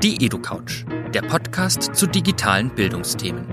Die 0.00 0.24
EduCouch, 0.24 0.84
der 1.12 1.22
Podcast 1.22 1.96
zu 1.96 2.06
digitalen 2.06 2.70
Bildungsthemen. 2.72 3.44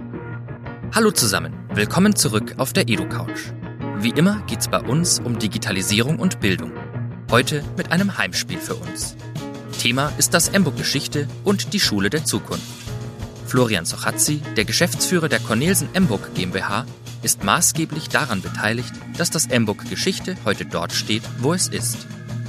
Hallo 0.94 1.10
zusammen, 1.10 1.56
willkommen 1.74 2.16
zurück 2.16 2.54
auf 2.58 2.71
der 2.71 2.88
EduCouch. 2.88 3.52
Wie 3.98 4.12
immer 4.12 4.44
geht's 4.46 4.68
bei 4.68 4.79
uns 4.79 5.20
um 5.20 5.39
Digitalisierung 5.39 6.20
und 6.20 6.42
Bildung. 6.42 6.71
Heute 7.31 7.63
mit 7.78 7.92
einem 7.92 8.20
Heimspiel 8.20 8.60
für 8.60 8.76
uns. 8.76 9.16
Thema 9.81 10.12
ist 10.20 10.36
das 10.36 10.50
Emburg 10.50 10.78
Geschichte 10.78 11.28
und 11.44 11.73
die 11.73 11.79
Schule 11.79 12.12
der 12.12 12.26
Zukunft. 12.26 12.63
Florian 13.47 13.85
Sochazzi, 13.85 14.39
der 14.55 14.65
Geschäftsführer 14.65 15.29
der 15.29 15.39
Cornelsen 15.39 15.89
Emburg 15.96 16.35
GmbH, 16.35 16.85
ist 17.23 17.43
maßgeblich 17.43 18.09
daran 18.09 18.43
beteiligt, 18.43 18.93
dass 19.17 19.31
das 19.31 19.48
Emburg 19.48 19.89
Geschichte 19.89 20.38
heute 20.45 20.67
dort 20.67 20.93
steht, 20.93 21.23
wo 21.39 21.55
es 21.55 21.67
ist. 21.67 22.05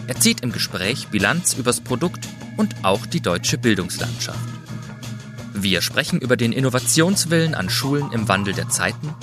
Er 0.07 0.20
zieht 0.20 0.41
im 0.41 0.52
Gespräch 0.52 1.09
Bilanz 1.09 1.54
übers 1.54 1.80
Produkt 1.80 2.27
und 2.56 2.84
auch 2.84 3.06
die 3.06 3.20
deutsche 3.20 3.59
Bildungslandschaft. 3.59 4.38
Wir 5.52 5.80
sprechen 5.80 6.20
über 6.20 6.37
den 6.37 6.52
Innovationswillen 6.52 7.55
an 7.55 7.70
Schulen 7.70 8.12
im 8.12 8.29
Wandel 8.29 8.55
der 8.55 8.69
Zeiten, 8.69 9.15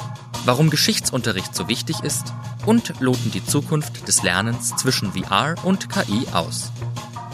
warum 0.46 0.70
Geschichtsunterricht 0.70 1.56
so 1.56 1.68
wichtig 1.68 2.02
ist 2.02 2.34
und 2.66 3.00
loten 3.00 3.32
die 3.32 3.46
Zukunft 3.46 4.08
des 4.08 4.24
Lernens 4.24 4.76
zwischen 4.76 5.14
VR 5.14 5.56
und 5.64 5.90
KI 5.90 6.28
aus. 6.34 6.72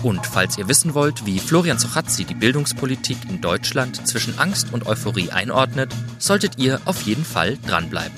Und 0.03 0.25
falls 0.25 0.58
ihr 0.58 0.67
wissen 0.67 0.94
wollt, 0.94 1.25
wie 1.25 1.39
Florian 1.39 1.80
Sochazzi 1.80 2.23
die 2.23 2.36
Bildungspolitik 2.36 3.17
in 3.30 3.41
Deutschland 3.41 4.08
zwischen 4.08 4.38
Angst 4.38 4.72
und 4.72 4.86
Euphorie 4.86 5.31
einordnet, 5.31 5.94
solltet 6.20 6.58
ihr 6.58 6.80
auf 6.86 7.02
jeden 7.02 7.25
Fall 7.25 7.58
dranbleiben. 7.67 8.17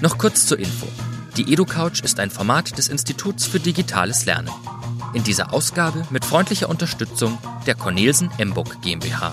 Noch 0.00 0.16
kurz 0.16 0.46
zur 0.46 0.58
Info. 0.58 0.86
Die 1.38 1.52
EduCouch 1.52 2.00
ist 2.02 2.18
ein 2.18 2.30
Format 2.30 2.76
des 2.76 2.88
Instituts 2.88 3.46
für 3.46 3.60
digitales 3.60 4.26
Lernen. 4.26 4.50
In 5.14 5.22
dieser 5.22 5.52
Ausgabe 5.52 6.04
mit 6.10 6.24
freundlicher 6.24 6.68
Unterstützung 6.68 7.38
der 7.64 7.76
Cornelsen 7.76 8.28
Emburg 8.38 8.82
GmbH. 8.82 9.32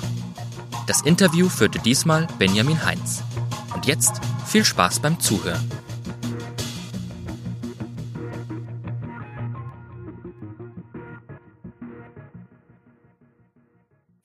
Das 0.85 1.01
Interview 1.01 1.49
führte 1.49 1.79
diesmal 1.79 2.27
Benjamin 2.37 2.85
Heinz. 2.85 3.23
Und 3.73 3.87
jetzt 3.87 4.21
viel 4.45 4.63
Spaß 4.63 4.99
beim 4.99 5.19
Zuhören. 5.19 5.67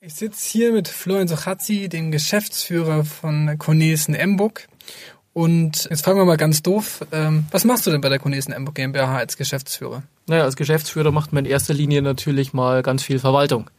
Ich 0.01 0.13
sitze 0.13 0.49
hier 0.51 0.71
mit 0.71 0.87
Florian 0.87 1.27
Sochazzi, 1.27 1.89
dem 1.89 2.11
Geschäftsführer 2.11 3.05
von 3.05 3.57
Cornelsen 3.57 4.13
Emburg. 4.13 4.67
Und 5.33 5.87
jetzt 5.89 6.03
fragen 6.03 6.19
wir 6.19 6.25
mal 6.25 6.37
ganz 6.37 6.61
doof, 6.61 7.05
ähm, 7.11 7.45
was 7.51 7.63
machst 7.63 7.87
du 7.87 7.91
denn 7.91 8.01
bei 8.01 8.09
der 8.09 8.19
Cornelsen 8.19 8.51
Emburg 8.51 8.75
GmbH 8.75 9.17
als 9.17 9.37
Geschäftsführer? 9.37 10.03
Naja, 10.27 10.43
als 10.43 10.57
Geschäftsführer 10.57 11.11
macht 11.11 11.31
man 11.31 11.45
in 11.45 11.51
erster 11.51 11.73
Linie 11.73 12.01
natürlich 12.01 12.53
mal 12.53 12.83
ganz 12.83 13.03
viel 13.03 13.19
Verwaltung. 13.19 13.69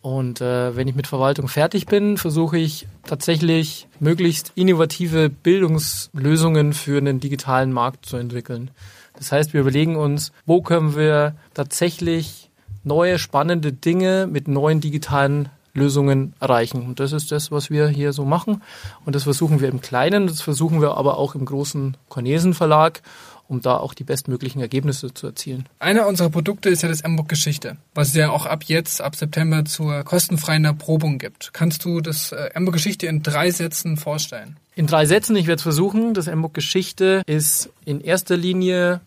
Und 0.00 0.40
äh, 0.40 0.74
wenn 0.76 0.88
ich 0.88 0.94
mit 0.94 1.06
Verwaltung 1.06 1.48
fertig 1.48 1.86
bin, 1.86 2.16
versuche 2.16 2.58
ich 2.58 2.86
tatsächlich 3.06 3.88
möglichst 4.00 4.52
innovative 4.54 5.28
Bildungslösungen 5.28 6.72
für 6.72 6.98
einen 6.98 7.20
digitalen 7.20 7.72
Markt 7.72 8.06
zu 8.06 8.16
entwickeln. 8.16 8.70
Das 9.16 9.32
heißt, 9.32 9.52
wir 9.52 9.60
überlegen 9.60 9.96
uns, 9.96 10.32
wo 10.46 10.62
können 10.62 10.96
wir 10.96 11.34
tatsächlich 11.54 12.50
neue, 12.84 13.18
spannende 13.18 13.72
Dinge 13.72 14.28
mit 14.30 14.48
neuen 14.48 14.80
digitalen 14.80 15.48
Lösungen 15.74 16.34
erreichen. 16.40 16.82
Und 16.82 17.00
das 17.00 17.12
ist 17.12 17.32
das, 17.32 17.50
was 17.50 17.70
wir 17.70 17.88
hier 17.88 18.12
so 18.12 18.24
machen. 18.24 18.62
Und 19.04 19.14
das 19.14 19.24
versuchen 19.24 19.60
wir 19.60 19.68
im 19.68 19.80
Kleinen, 19.80 20.26
das 20.26 20.40
versuchen 20.40 20.80
wir 20.80 20.96
aber 20.96 21.18
auch 21.18 21.34
im 21.34 21.44
großen 21.44 21.96
Cornesen 22.08 22.54
Verlag, 22.54 23.02
um 23.48 23.62
da 23.62 23.78
auch 23.78 23.94
die 23.94 24.04
bestmöglichen 24.04 24.60
Ergebnisse 24.60 25.12
zu 25.14 25.26
erzielen. 25.26 25.66
Einer 25.78 26.06
unserer 26.06 26.28
Produkte 26.28 26.68
ist 26.68 26.82
ja 26.82 26.88
das 26.88 27.00
Emburg 27.00 27.28
Geschichte, 27.28 27.78
was 27.94 28.08
es 28.08 28.14
ja 28.14 28.30
auch 28.30 28.46
ab 28.46 28.64
jetzt, 28.64 29.00
ab 29.00 29.16
September 29.16 29.64
zur 29.64 30.04
kostenfreien 30.04 30.64
Erprobung 30.64 31.18
gibt. 31.18 31.54
Kannst 31.54 31.84
du 31.84 32.00
das 32.00 32.32
äh, 32.32 32.50
Emburg 32.54 32.74
Geschichte 32.74 33.06
in 33.06 33.22
drei 33.22 33.50
Sätzen 33.50 33.96
vorstellen? 33.96 34.56
In 34.74 34.86
drei 34.86 35.06
Sätzen, 35.06 35.34
ich 35.34 35.46
werde 35.46 35.56
es 35.56 35.62
versuchen. 35.62 36.14
Das 36.14 36.28
Emburg 36.28 36.54
Geschichte 36.54 37.22
ist 37.26 37.70
in 37.84 38.00
erster 38.00 38.36
Linie 38.36 39.00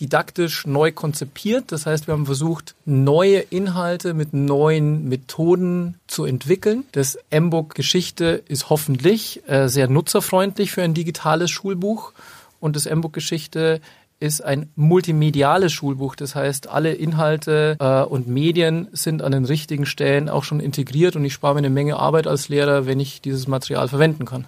didaktisch 0.00 0.66
neu 0.66 0.92
konzipiert. 0.92 1.72
Das 1.72 1.86
heißt, 1.86 2.06
wir 2.06 2.12
haben 2.12 2.26
versucht, 2.26 2.74
neue 2.84 3.38
Inhalte 3.38 4.14
mit 4.14 4.32
neuen 4.32 5.08
Methoden 5.08 5.98
zu 6.06 6.24
entwickeln. 6.24 6.84
Das 6.92 7.18
MBOK 7.30 7.74
Geschichte 7.74 8.42
ist 8.46 8.70
hoffentlich 8.70 9.42
äh, 9.48 9.68
sehr 9.68 9.88
nutzerfreundlich 9.88 10.70
für 10.70 10.82
ein 10.82 10.94
digitales 10.94 11.50
Schulbuch 11.50 12.12
und 12.60 12.76
das 12.76 12.86
MBOK 12.86 13.12
Geschichte 13.12 13.80
ist 14.20 14.44
ein 14.44 14.68
multimediales 14.74 15.72
Schulbuch. 15.72 16.16
Das 16.16 16.34
heißt, 16.34 16.68
alle 16.68 16.92
Inhalte 16.92 17.76
äh, 17.78 18.02
und 18.02 18.26
Medien 18.26 18.88
sind 18.92 19.22
an 19.22 19.32
den 19.32 19.44
richtigen 19.44 19.86
Stellen 19.86 20.28
auch 20.28 20.44
schon 20.44 20.60
integriert 20.60 21.14
und 21.16 21.24
ich 21.24 21.32
spare 21.32 21.54
mir 21.54 21.58
eine 21.58 21.70
Menge 21.70 21.96
Arbeit 21.96 22.26
als 22.26 22.48
Lehrer, 22.48 22.86
wenn 22.86 23.00
ich 23.00 23.20
dieses 23.20 23.46
Material 23.46 23.88
verwenden 23.88 24.24
kann. 24.24 24.46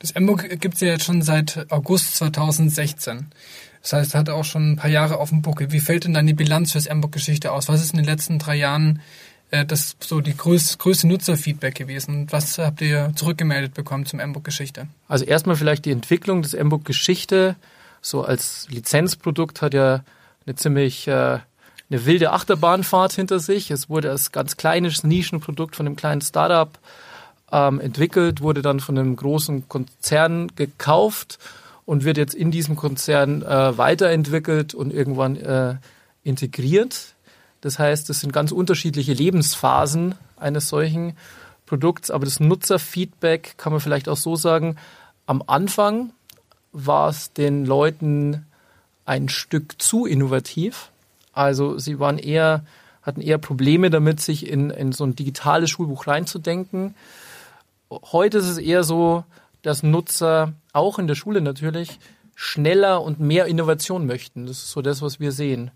Das 0.00 0.14
MBOK 0.14 0.60
gibt 0.60 0.74
es 0.74 0.80
ja 0.80 0.88
jetzt 0.88 1.04
schon 1.04 1.22
seit 1.22 1.66
August 1.70 2.16
2016. 2.16 3.26
Das 3.82 3.92
heißt, 3.94 4.14
hat 4.14 4.28
auch 4.28 4.44
schon 4.44 4.72
ein 4.72 4.76
paar 4.76 4.90
Jahre 4.90 5.18
auf 5.18 5.30
dem 5.30 5.42
Buckel. 5.42 5.72
Wie 5.72 5.80
fällt 5.80 6.04
denn 6.04 6.14
dann 6.14 6.26
die 6.26 6.34
Bilanz 6.34 6.72
fürs 6.72 6.86
Emburg-Geschichte 6.86 7.52
aus? 7.52 7.68
Was 7.68 7.80
ist 7.80 7.92
in 7.92 7.96
den 7.96 8.06
letzten 8.06 8.38
drei 8.38 8.56
Jahren 8.56 9.00
äh, 9.50 9.64
das 9.64 9.96
so 10.00 10.20
die 10.20 10.36
größ, 10.36 10.78
größte 10.78 11.06
Nutzerfeedback 11.06 11.74
gewesen? 11.74 12.26
Was 12.30 12.58
habt 12.58 12.82
ihr 12.82 13.12
zurückgemeldet 13.14 13.74
bekommen 13.74 14.04
zum 14.04 14.20
Emburg-Geschichte? 14.20 14.86
Also 15.08 15.24
erstmal 15.24 15.56
vielleicht 15.56 15.86
die 15.86 15.92
Entwicklung 15.92 16.42
des 16.42 16.54
Emburg-Geschichte. 16.54 17.56
So 18.02 18.22
als 18.22 18.66
Lizenzprodukt 18.70 19.62
hat 19.62 19.72
ja 19.74 20.02
eine 20.46 20.56
ziemlich 20.56 21.08
äh, 21.08 21.38
eine 21.90 22.06
wilde 22.06 22.32
Achterbahnfahrt 22.32 23.12
hinter 23.12 23.40
sich. 23.40 23.70
Es 23.70 23.88
wurde 23.88 24.10
als 24.10 24.30
ganz 24.30 24.56
kleines 24.56 25.02
Nischenprodukt 25.02 25.74
von 25.74 25.86
einem 25.86 25.96
kleinen 25.96 26.20
Startup 26.20 26.78
ähm, 27.50 27.80
entwickelt, 27.80 28.40
wurde 28.42 28.62
dann 28.62 28.80
von 28.80 28.96
einem 28.96 29.16
großen 29.16 29.68
Konzern 29.68 30.52
gekauft 30.54 31.38
und 31.84 32.04
wird 32.04 32.16
jetzt 32.16 32.34
in 32.34 32.50
diesem 32.50 32.76
Konzern 32.76 33.42
äh, 33.42 33.76
weiterentwickelt 33.76 34.74
und 34.74 34.92
irgendwann 34.92 35.36
äh, 35.36 35.76
integriert. 36.22 37.14
Das 37.60 37.78
heißt, 37.78 38.08
es 38.10 38.20
sind 38.20 38.32
ganz 38.32 38.52
unterschiedliche 38.52 39.12
Lebensphasen 39.12 40.14
eines 40.36 40.68
solchen 40.68 41.14
Produkts, 41.66 42.10
aber 42.10 42.24
das 42.24 42.40
Nutzerfeedback 42.40 43.54
kann 43.56 43.72
man 43.72 43.80
vielleicht 43.80 44.08
auch 44.08 44.16
so 44.16 44.36
sagen, 44.36 44.76
am 45.26 45.42
Anfang 45.46 46.12
war 46.72 47.08
es 47.08 47.32
den 47.32 47.64
Leuten 47.66 48.46
ein 49.04 49.28
Stück 49.28 49.80
zu 49.80 50.06
innovativ. 50.06 50.90
Also 51.32 51.78
sie 51.78 51.98
waren 51.98 52.18
eher, 52.18 52.64
hatten 53.02 53.20
eher 53.20 53.38
Probleme 53.38 53.90
damit, 53.90 54.20
sich 54.20 54.48
in, 54.48 54.70
in 54.70 54.92
so 54.92 55.04
ein 55.04 55.16
digitales 55.16 55.70
Schulbuch 55.70 56.06
reinzudenken. 56.06 56.94
Heute 57.90 58.38
ist 58.38 58.48
es 58.48 58.58
eher 58.58 58.84
so, 58.84 59.24
dass 59.62 59.82
Nutzer 59.82 60.52
auch 60.72 60.98
in 60.98 61.06
der 61.06 61.14
Schule 61.14 61.40
natürlich 61.40 61.98
schneller 62.34 63.02
und 63.02 63.20
mehr 63.20 63.46
Innovation 63.46 64.06
möchten. 64.06 64.46
Das 64.46 64.58
ist 64.58 64.70
so 64.70 64.82
das, 64.82 65.02
was 65.02 65.20
wir 65.20 65.32
sehen. 65.32 65.70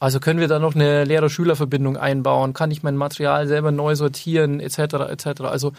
Also 0.00 0.20
können 0.20 0.38
wir 0.38 0.48
da 0.48 0.58
noch 0.58 0.74
eine 0.74 1.04
Lehrer-Schüler-Verbindung 1.04 1.96
einbauen? 1.96 2.52
Kann 2.52 2.70
ich 2.70 2.82
mein 2.82 2.96
Material 2.96 3.48
selber 3.48 3.72
neu 3.72 3.96
sortieren, 3.96 4.60
etc., 4.60 4.78
etc. 5.10 5.42
Also 5.42 5.72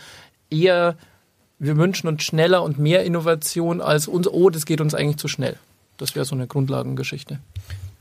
eher, 0.50 0.97
wir 1.58 1.78
wünschen 1.78 2.08
uns 2.08 2.24
schneller 2.24 2.62
und 2.64 2.78
mehr 2.78 3.06
Innovation 3.06 3.81
als 3.81 4.08
uns, 4.08 4.28
oh, 4.28 4.50
das 4.50 4.66
geht 4.66 4.81
uns 4.81 4.94
eigentlich 4.94 5.18
zu 5.18 5.30
schnell. 5.30 5.58
Das 5.97 6.16
wäre 6.16 6.26
so 6.26 6.36
eine 6.36 6.47
Grundlagengeschichte. 6.47 7.40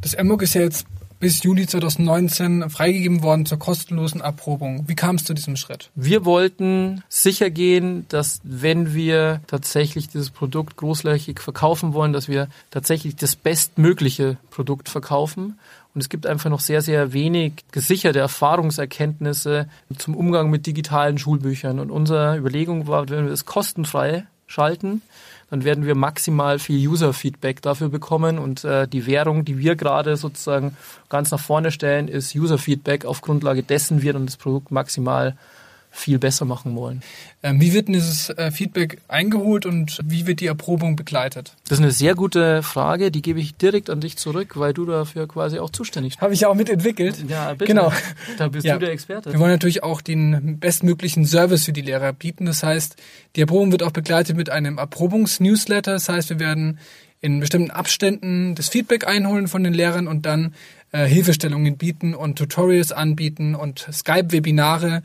Das 0.00 0.16
MOOC 0.20 0.42
ist 0.42 0.54
ja 0.54 0.62
jetzt 0.62 0.86
bis 1.20 1.42
Juli 1.42 1.66
2019 1.66 2.70
freigegeben 2.70 3.22
worden 3.22 3.46
zur 3.46 3.58
kostenlosen 3.58 4.20
Erprobung. 4.20 4.84
Wie 4.86 4.94
kam 4.94 5.16
es 5.16 5.24
zu 5.24 5.34
diesem 5.34 5.56
Schritt? 5.56 5.90
Wir 5.94 6.24
wollten 6.24 7.02
sicher 7.08 7.50
gehen, 7.50 8.06
dass 8.08 8.40
wenn 8.44 8.94
wir 8.94 9.40
tatsächlich 9.46 10.08
dieses 10.08 10.30
Produkt 10.30 10.76
großflächig 10.76 11.40
verkaufen 11.40 11.92
wollen, 11.92 12.12
dass 12.12 12.28
wir 12.28 12.48
tatsächlich 12.70 13.16
das 13.16 13.36
bestmögliche 13.36 14.36
Produkt 14.50 14.88
verkaufen. 14.88 15.58
Und 15.94 16.00
es 16.00 16.08
gibt 16.08 16.26
einfach 16.26 16.50
noch 16.50 16.60
sehr, 16.60 16.82
sehr 16.82 17.12
wenig 17.12 17.64
gesicherte 17.72 18.20
Erfahrungserkenntnisse 18.20 19.68
zum 19.96 20.14
Umgang 20.14 20.50
mit 20.50 20.66
digitalen 20.66 21.18
Schulbüchern. 21.18 21.80
Und 21.80 21.90
unsere 21.90 22.36
Überlegung 22.36 22.86
war, 22.86 23.08
wenn 23.08 23.26
wir 23.26 23.32
es 23.32 23.46
kostenfrei 23.46 24.26
schalten, 24.46 25.02
dann 25.50 25.64
werden 25.64 25.86
wir 25.86 25.94
maximal 25.94 26.58
viel 26.58 26.86
User-Feedback 26.86 27.62
dafür 27.62 27.88
bekommen. 27.88 28.38
Und 28.38 28.64
äh, 28.64 28.86
die 28.86 29.06
Währung, 29.06 29.44
die 29.44 29.58
wir 29.58 29.76
gerade 29.76 30.16
sozusagen 30.16 30.76
ganz 31.08 31.30
nach 31.30 31.40
vorne 31.40 31.70
stellen, 31.70 32.08
ist 32.08 32.34
User-Feedback. 32.34 33.04
Auf 33.04 33.22
Grundlage 33.22 33.62
dessen 33.62 34.02
wir 34.02 34.12
dann 34.12 34.26
das 34.26 34.36
Produkt 34.36 34.70
maximal 34.70 35.36
viel 35.90 36.18
besser 36.18 36.44
machen 36.44 36.76
wollen. 36.76 37.02
Ähm, 37.42 37.60
wie 37.60 37.72
wird 37.72 37.88
denn 37.88 37.94
dieses 37.94 38.30
äh, 38.30 38.50
Feedback 38.50 38.98
eingeholt 39.08 39.66
und 39.66 39.98
wie 40.04 40.26
wird 40.26 40.40
die 40.40 40.46
Erprobung 40.46 40.96
begleitet? 40.96 41.54
Das 41.68 41.78
ist 41.78 41.82
eine 41.82 41.92
sehr 41.92 42.14
gute 42.14 42.62
Frage, 42.62 43.10
die 43.10 43.22
gebe 43.22 43.40
ich 43.40 43.56
direkt 43.56 43.90
an 43.90 44.00
dich 44.00 44.16
zurück, 44.16 44.58
weil 44.58 44.72
du 44.72 44.86
dafür 44.86 45.26
quasi 45.26 45.58
auch 45.58 45.70
zuständig 45.70 46.14
bist. 46.14 46.22
Habe 46.22 46.34
ich 46.34 46.40
ja 46.40 46.48
auch 46.48 46.54
mitentwickelt. 46.54 47.24
Ja, 47.28 47.52
bitte. 47.52 47.66
Genau. 47.66 47.92
Da 48.38 48.48
bist 48.48 48.66
ja. 48.66 48.74
du 48.74 48.80
der 48.80 48.92
Experte. 48.92 49.32
Wir 49.32 49.40
wollen 49.40 49.52
natürlich 49.52 49.82
auch 49.82 50.00
den 50.00 50.58
bestmöglichen 50.58 51.24
Service 51.24 51.64
für 51.64 51.72
die 51.72 51.82
Lehrer 51.82 52.12
bieten. 52.12 52.46
Das 52.46 52.62
heißt, 52.62 52.96
die 53.36 53.40
Erprobung 53.40 53.72
wird 53.72 53.82
auch 53.82 53.92
begleitet 53.92 54.36
mit 54.36 54.50
einem 54.50 54.78
Erprobungsnewsletter. 54.78 55.92
Das 55.92 56.08
heißt, 56.08 56.30
wir 56.30 56.38
werden 56.38 56.78
in 57.20 57.40
bestimmten 57.40 57.70
Abständen 57.70 58.54
das 58.54 58.68
Feedback 58.68 59.06
einholen 59.06 59.48
von 59.48 59.64
den 59.64 59.74
Lehrern 59.74 60.06
und 60.06 60.24
dann 60.24 60.54
äh, 60.92 61.06
Hilfestellungen 61.06 61.76
bieten 61.76 62.14
und 62.14 62.36
Tutorials 62.36 62.92
anbieten 62.92 63.54
und 63.54 63.86
Skype-Webinare 63.92 65.02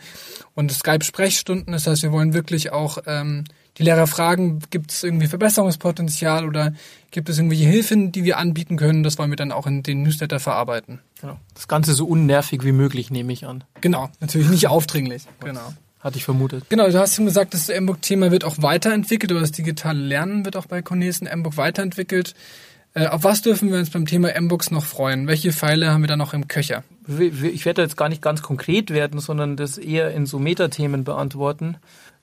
und 0.55 0.71
Skype-Sprechstunden. 0.71 1.73
Das 1.73 1.87
heißt, 1.87 2.03
wir 2.03 2.11
wollen 2.11 2.33
wirklich 2.33 2.71
auch 2.71 2.99
ähm, 3.05 3.43
die 3.77 3.83
Lehrer 3.83 4.07
fragen, 4.07 4.59
gibt 4.69 4.91
es 4.91 5.03
irgendwie 5.03 5.27
Verbesserungspotenzial 5.27 6.47
oder 6.47 6.73
gibt 7.11 7.29
es 7.29 7.37
irgendwelche 7.37 7.65
Hilfen, 7.65 8.11
die 8.11 8.23
wir 8.23 8.37
anbieten 8.37 8.77
können? 8.77 9.03
Das 9.03 9.17
wollen 9.17 9.31
wir 9.31 9.35
dann 9.35 9.51
auch 9.51 9.67
in 9.67 9.83
den 9.83 10.03
Newsletter 10.03 10.39
verarbeiten. 10.39 10.99
Genau. 11.19 11.37
Das 11.53 11.67
Ganze 11.67 11.93
so 11.93 12.05
unnervig 12.05 12.63
wie 12.63 12.71
möglich, 12.71 13.09
nehme 13.09 13.33
ich 13.33 13.45
an. 13.45 13.63
Genau, 13.81 14.09
natürlich 14.19 14.49
nicht 14.49 14.67
aufdringlich. 14.67 15.23
Genau. 15.43 15.73
Hatte 15.99 16.17
ich 16.17 16.25
vermutet. 16.25 16.65
Genau, 16.69 16.87
du 16.89 16.99
hast 16.99 17.15
schon 17.15 17.25
gesagt, 17.25 17.53
das 17.53 17.69
MBOK-Thema 17.69 18.29
wird 18.29 18.43
auch 18.43 18.61
weiterentwickelt 18.61 19.31
oder 19.31 19.41
das 19.41 19.53
digitale 19.53 19.99
Lernen 19.99 20.43
wird 20.43 20.57
auch 20.57 20.65
bei 20.65 20.81
Cornelsen 20.81 21.27
MBOK 21.27 21.55
weiterentwickelt. 21.55 22.35
Äh, 22.93 23.07
auf 23.07 23.23
was 23.23 23.41
dürfen 23.41 23.71
wir 23.71 23.79
uns 23.79 23.89
beim 23.89 24.05
Thema 24.05 24.29
MBooks 24.39 24.71
noch 24.71 24.85
freuen? 24.85 25.27
Welche 25.27 25.51
Pfeile 25.51 25.91
haben 25.91 26.03
wir 26.03 26.07
da 26.07 26.15
noch 26.15 26.33
im 26.33 26.47
Köcher? 26.47 26.83
Ich 27.07 27.65
werde 27.65 27.81
jetzt 27.81 27.97
gar 27.97 28.09
nicht 28.09 28.21
ganz 28.21 28.41
konkret 28.41 28.91
werden, 28.91 29.19
sondern 29.19 29.57
das 29.57 29.77
eher 29.77 30.11
in 30.11 30.25
so 30.25 30.39
Metathemen 30.39 31.03
beantworten. 31.03 31.77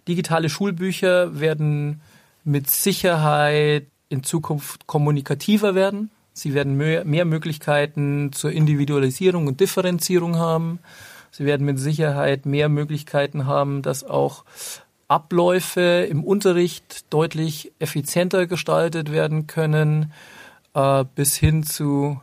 Digitale 0.08 0.49
Schulbücher 0.49 1.38
werden 1.40 2.00
mit 2.44 2.70
Sicherheit 2.70 3.87
in 4.08 4.22
Zukunft 4.22 4.87
kommunikativer 4.87 5.75
werden. 5.75 6.11
Sie 6.32 6.55
werden 6.55 6.76
mehr, 6.76 7.05
mehr 7.05 7.25
Möglichkeiten 7.25 8.32
zur 8.32 8.52
Individualisierung 8.52 9.46
und 9.46 9.61
Differenzierung 9.61 10.37
haben. 10.37 10.78
Sie 11.32 11.44
werden 11.44 11.66
mit 11.66 11.78
Sicherheit 11.78 12.46
mehr 12.46 12.69
Möglichkeiten 12.69 13.46
haben, 13.46 13.82
dass 13.82 14.05
auch 14.05 14.44
Abläufe 15.08 16.06
im 16.08 16.25
Unterricht 16.25 17.12
deutlich 17.12 17.73
effizienter 17.78 18.46
gestaltet 18.46 19.12
werden 19.12 19.49
können, 19.49 20.12
äh, 20.75 21.05
bis 21.14 21.37
hin 21.37 21.64
zu 21.64 22.20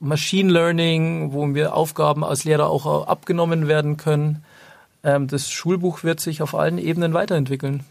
Machine 0.00 0.52
Learning, 0.52 1.32
wo 1.32 1.46
mir 1.46 1.74
Aufgaben 1.74 2.24
als 2.24 2.44
Lehrer 2.44 2.68
auch 2.68 3.06
abgenommen 3.06 3.68
werden 3.68 3.96
können. 3.96 4.44
Ähm, 5.02 5.28
das 5.28 5.50
Schulbuch 5.50 6.04
wird 6.04 6.20
sich 6.20 6.42
auf 6.42 6.54
allen 6.54 6.78
Ebenen 6.78 7.14
weiterentwickeln 7.14 7.84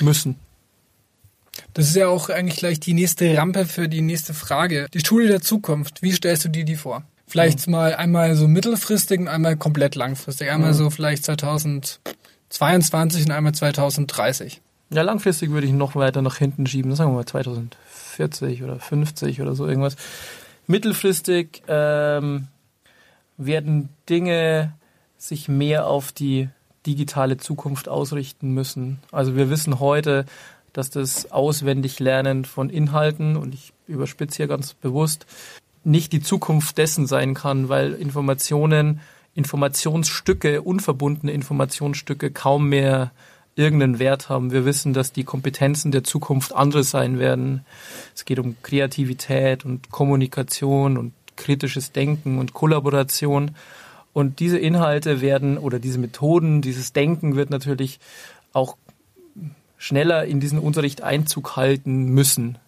müssen. 0.00 0.36
Das 1.74 1.86
ist 1.86 1.96
ja 1.96 2.08
auch 2.08 2.28
eigentlich 2.28 2.58
gleich 2.58 2.80
die 2.80 2.94
nächste 2.94 3.36
Rampe 3.36 3.66
für 3.66 3.88
die 3.88 4.00
nächste 4.00 4.34
Frage. 4.34 4.86
Die 4.94 5.04
Schule 5.04 5.28
der 5.28 5.40
Zukunft, 5.40 6.02
wie 6.02 6.12
stellst 6.12 6.44
du 6.44 6.48
dir 6.48 6.64
die 6.64 6.76
vor? 6.76 7.02
Vielleicht 7.26 7.66
mhm. 7.66 7.72
mal 7.72 7.94
einmal 7.94 8.36
so 8.36 8.48
mittelfristig 8.48 9.20
und 9.20 9.28
einmal 9.28 9.56
komplett 9.56 9.94
langfristig. 9.94 10.50
Einmal 10.50 10.72
mhm. 10.72 10.76
so 10.76 10.90
vielleicht 10.90 11.24
2022 11.24 13.26
und 13.26 13.32
einmal 13.32 13.54
2030. 13.54 14.60
Ja, 14.90 15.02
langfristig 15.02 15.50
würde 15.50 15.66
ich 15.66 15.72
noch 15.72 15.96
weiter 15.96 16.22
nach 16.22 16.36
hinten 16.36 16.66
schieben. 16.66 16.94
Sagen 16.94 17.10
wir 17.10 17.16
mal 17.16 17.26
2040 17.26 18.62
oder 18.62 18.78
50 18.78 19.42
oder 19.42 19.54
so 19.54 19.66
irgendwas. 19.66 19.96
Mittelfristig 20.66 21.62
ähm, 21.68 22.48
werden 23.36 23.90
Dinge 24.08 24.72
sich 25.18 25.48
mehr 25.48 25.86
auf 25.86 26.12
die 26.12 26.48
digitale 26.86 27.36
Zukunft 27.36 27.88
ausrichten 27.88 28.54
müssen. 28.54 29.00
Also 29.12 29.36
wir 29.36 29.50
wissen 29.50 29.80
heute, 29.80 30.24
dass 30.72 30.90
das 30.90 31.30
Auswendiglernen 31.32 32.44
von 32.44 32.70
Inhalten, 32.70 33.36
und 33.36 33.54
ich 33.54 33.72
überspitze 33.86 34.38
hier 34.38 34.46
ganz 34.46 34.74
bewusst, 34.74 35.26
nicht 35.84 36.12
die 36.12 36.20
Zukunft 36.20 36.78
dessen 36.78 37.06
sein 37.06 37.34
kann, 37.34 37.68
weil 37.68 37.94
Informationen, 37.94 39.00
Informationsstücke, 39.34 40.62
unverbundene 40.62 41.32
Informationsstücke 41.32 42.30
kaum 42.30 42.68
mehr 42.68 43.12
irgendeinen 43.58 43.98
Wert 43.98 44.28
haben. 44.28 44.52
Wir 44.52 44.64
wissen, 44.64 44.92
dass 44.92 45.12
die 45.12 45.24
Kompetenzen 45.24 45.90
der 45.90 46.04
Zukunft 46.04 46.54
andere 46.54 46.84
sein 46.84 47.18
werden. 47.18 47.66
Es 48.14 48.24
geht 48.24 48.38
um 48.38 48.56
Kreativität 48.62 49.64
und 49.64 49.90
Kommunikation 49.90 50.96
und 50.96 51.12
kritisches 51.36 51.92
Denken 51.92 52.38
und 52.38 52.54
Kollaboration. 52.54 53.52
Und 54.12 54.40
diese 54.40 54.58
Inhalte 54.58 55.20
werden 55.20 55.58
oder 55.58 55.78
diese 55.78 55.98
Methoden, 55.98 56.62
dieses 56.62 56.92
Denken 56.92 57.36
wird 57.36 57.50
natürlich 57.50 57.98
auch 58.52 58.76
schneller 59.76 60.24
in 60.24 60.40
diesen 60.40 60.58
Unterricht 60.58 61.02
Einzug 61.02 61.56
halten 61.56 62.06
müssen. 62.06 62.58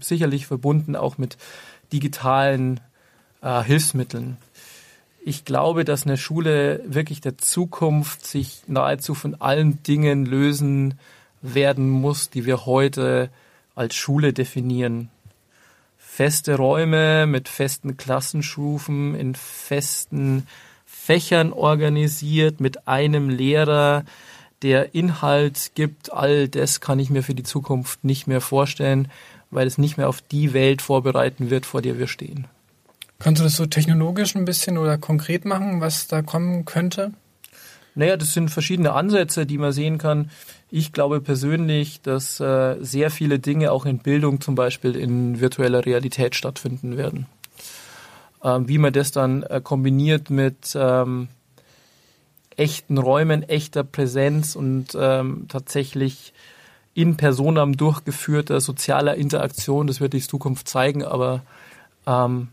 Sicherlich 0.00 0.46
verbunden 0.46 0.96
auch 0.96 1.18
mit 1.18 1.36
digitalen 1.92 2.80
äh, 3.42 3.62
Hilfsmitteln. 3.62 4.36
Ich 5.22 5.44
glaube, 5.44 5.84
dass 5.84 6.06
eine 6.06 6.16
Schule 6.16 6.82
wirklich 6.86 7.20
der 7.20 7.38
Zukunft 7.38 8.26
sich 8.26 8.62
nahezu 8.66 9.14
von 9.14 9.40
allen 9.40 9.82
Dingen 9.82 10.24
lösen 10.24 10.94
werden 11.42 11.88
muss, 11.88 12.30
die 12.30 12.46
wir 12.46 12.66
heute 12.66 13.30
als 13.74 13.94
Schule 13.94 14.32
definieren. 14.32 15.10
Feste 15.98 16.56
Räume 16.56 17.26
mit 17.26 17.48
festen 17.48 17.96
Klassenstufen, 17.96 19.14
in 19.14 19.34
festen 19.34 20.46
Fächern 20.84 21.52
organisiert, 21.52 22.60
mit 22.60 22.88
einem 22.88 23.30
Lehrer, 23.30 24.04
der 24.62 24.94
Inhalt 24.94 25.72
gibt, 25.74 26.12
all 26.12 26.48
das 26.48 26.82
kann 26.82 26.98
ich 26.98 27.08
mir 27.08 27.22
für 27.22 27.34
die 27.34 27.42
Zukunft 27.42 28.04
nicht 28.04 28.26
mehr 28.26 28.42
vorstellen 28.42 29.08
weil 29.50 29.66
es 29.66 29.78
nicht 29.78 29.96
mehr 29.96 30.08
auf 30.08 30.20
die 30.22 30.52
Welt 30.52 30.80
vorbereiten 30.80 31.50
wird, 31.50 31.66
vor 31.66 31.82
der 31.82 31.98
wir 31.98 32.06
stehen. 32.06 32.46
Kannst 33.20 33.40
du 33.40 33.44
das 33.44 33.56
so 33.56 33.66
technologisch 33.66 34.34
ein 34.34 34.46
bisschen 34.46 34.78
oder 34.78 34.96
konkret 34.96 35.44
machen, 35.44 35.80
was 35.82 36.08
da 36.08 36.22
kommen 36.22 36.64
könnte? 36.64 37.12
Naja, 37.94 38.16
das 38.16 38.32
sind 38.32 38.50
verschiedene 38.50 38.92
Ansätze, 38.92 39.44
die 39.44 39.58
man 39.58 39.72
sehen 39.72 39.98
kann. 39.98 40.30
Ich 40.70 40.92
glaube 40.92 41.20
persönlich, 41.20 42.00
dass 42.00 42.40
äh, 42.40 42.76
sehr 42.80 43.10
viele 43.10 43.38
Dinge 43.38 43.72
auch 43.72 43.84
in 43.84 43.98
Bildung 43.98 44.40
zum 44.40 44.54
Beispiel 44.54 44.96
in 44.96 45.38
virtueller 45.40 45.84
Realität 45.84 46.34
stattfinden 46.34 46.96
werden. 46.96 47.26
Ähm, 48.42 48.68
wie 48.68 48.78
man 48.78 48.94
das 48.94 49.12
dann 49.12 49.42
äh, 49.42 49.60
kombiniert 49.62 50.30
mit 50.30 50.74
ähm, 50.74 51.28
echten 52.56 52.96
Räumen, 52.96 53.42
echter 53.42 53.84
Präsenz 53.84 54.56
und 54.56 54.96
ähm, 54.98 55.44
tatsächlich 55.48 56.32
in 56.94 57.18
Personam 57.18 57.76
durchgeführter 57.76 58.60
sozialer 58.60 59.16
Interaktion. 59.16 59.88
Das 59.88 60.00
wird 60.00 60.14
die 60.14 60.20
Zukunft 60.20 60.68
zeigen, 60.68 61.04
aber 61.04 61.42
ähm, 62.06 62.48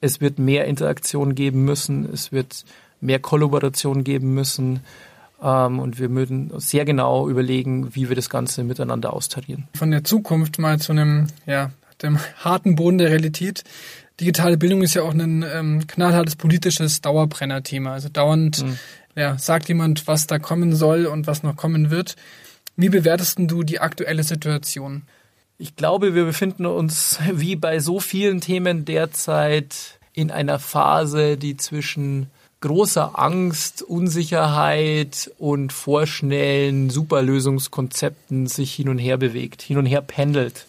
es 0.00 0.20
wird 0.20 0.38
mehr 0.38 0.66
Interaktion 0.66 1.34
geben 1.34 1.64
müssen, 1.64 2.08
es 2.12 2.32
wird 2.32 2.64
mehr 3.00 3.18
Kollaboration 3.18 4.04
geben 4.04 4.34
müssen. 4.34 4.80
Ähm, 5.42 5.78
und 5.78 5.98
wir 5.98 6.10
würden 6.10 6.52
sehr 6.56 6.84
genau 6.84 7.28
überlegen, 7.28 7.94
wie 7.94 8.08
wir 8.08 8.16
das 8.16 8.30
Ganze 8.30 8.64
miteinander 8.64 9.12
austarieren. 9.12 9.68
Von 9.74 9.90
der 9.90 10.04
Zukunft 10.04 10.58
mal 10.58 10.78
zu 10.78 10.92
einem, 10.92 11.28
ja, 11.46 11.70
dem 12.02 12.18
harten 12.38 12.76
Boden 12.76 12.98
der 12.98 13.10
Realität. 13.10 13.64
Digitale 14.20 14.56
Bildung 14.56 14.82
ist 14.82 14.94
ja 14.94 15.02
auch 15.02 15.14
ein 15.14 15.44
ähm, 15.52 15.86
knallhartes 15.86 16.36
politisches 16.36 17.00
Dauerbrenner-Thema. 17.00 17.92
Also 17.92 18.08
dauernd 18.08 18.64
mhm. 18.64 18.78
ja, 19.14 19.38
sagt 19.38 19.68
jemand, 19.68 20.06
was 20.06 20.26
da 20.26 20.38
kommen 20.38 20.74
soll 20.74 21.06
und 21.06 21.26
was 21.26 21.42
noch 21.42 21.56
kommen 21.56 21.90
wird. 21.90 22.16
Wie 22.76 22.88
bewertest 22.88 23.38
du 23.38 23.62
die 23.62 23.80
aktuelle 23.80 24.22
Situation? 24.22 25.02
Ich 25.60 25.74
glaube, 25.74 26.14
wir 26.14 26.24
befinden 26.24 26.66
uns 26.66 27.18
wie 27.32 27.56
bei 27.56 27.80
so 27.80 27.98
vielen 27.98 28.40
Themen 28.40 28.84
derzeit 28.84 29.98
in 30.12 30.30
einer 30.30 30.60
Phase, 30.60 31.36
die 31.36 31.56
zwischen 31.56 32.30
großer 32.60 33.18
Angst, 33.18 33.82
Unsicherheit 33.82 35.32
und 35.38 35.72
vorschnellen 35.72 36.90
Superlösungskonzepten 36.90 38.46
sich 38.46 38.72
hin 38.72 38.88
und 38.88 38.98
her 38.98 39.16
bewegt, 39.16 39.62
hin 39.62 39.78
und 39.78 39.86
her 39.86 40.00
pendelt. 40.00 40.66